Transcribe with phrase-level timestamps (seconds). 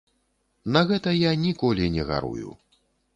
[0.77, 2.49] На гэта я ніколі не гарую.